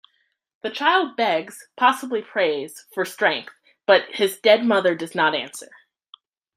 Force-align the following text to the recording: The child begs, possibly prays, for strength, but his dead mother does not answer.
The 0.63 0.71
child 0.71 1.15
begs, 1.15 1.67
possibly 1.75 2.23
prays, 2.23 2.87
for 2.91 3.05
strength, 3.05 3.53
but 3.85 4.05
his 4.15 4.39
dead 4.39 4.65
mother 4.65 4.95
does 4.95 5.13
not 5.13 5.35
answer. 5.35 5.69